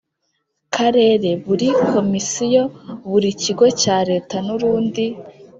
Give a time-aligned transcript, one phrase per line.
[0.75, 2.63] Karere buri Komisiyo
[3.09, 5.05] buri kigo cya Leta n urundi